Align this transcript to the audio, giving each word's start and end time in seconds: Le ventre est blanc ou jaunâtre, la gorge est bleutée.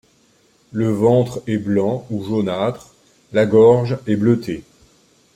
Le 0.71 0.89
ventre 0.89 1.43
est 1.45 1.59
blanc 1.59 2.07
ou 2.09 2.23
jaunâtre, 2.23 2.95
la 3.33 3.45
gorge 3.45 3.99
est 4.07 4.15
bleutée. 4.15 4.63